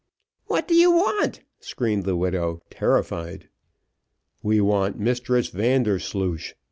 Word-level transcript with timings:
"What 0.47 0.67
do 0.67 0.73
you 0.73 0.89
want?" 0.89 1.41
screamed 1.59 2.05
the 2.05 2.15
widow, 2.15 2.63
terrified. 2.71 3.49
"We 4.41 4.59
want 4.59 4.99
Mistress 4.99 5.49
Vandersloosh. 5.49 6.53